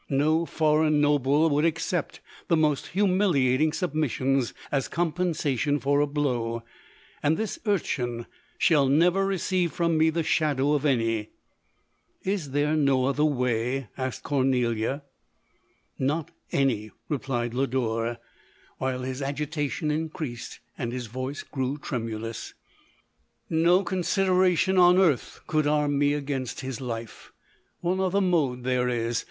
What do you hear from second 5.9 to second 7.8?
a blow, and this